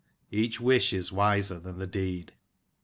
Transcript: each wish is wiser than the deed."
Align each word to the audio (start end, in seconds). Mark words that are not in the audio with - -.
each 0.31 0.59
wish 0.59 0.93
is 0.93 1.11
wiser 1.11 1.59
than 1.59 1.77
the 1.77 1.85
deed." 1.85 2.33